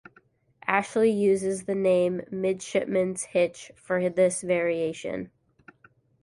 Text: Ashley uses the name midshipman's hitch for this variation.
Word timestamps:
Ashley 0.65 1.11
uses 1.11 1.65
the 1.65 1.75
name 1.75 2.23
midshipman's 2.31 3.21
hitch 3.21 3.71
for 3.75 4.09
this 4.09 4.41
variation. 4.41 5.29